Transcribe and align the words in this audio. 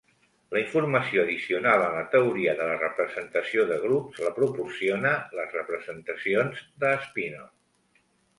La 0.55 0.59
informació 0.59 1.25
addicional 1.25 1.83
en 1.87 1.97
la 1.97 2.05
teoria 2.15 2.55
de 2.61 2.69
la 2.69 2.77
representació 2.79 3.67
de 3.73 3.77
grups 3.83 4.23
la 4.29 4.33
proporciona 4.39 5.13
les 5.41 5.55
representacions 5.59 6.65
de 6.87 6.93
Spinor. 7.07 7.49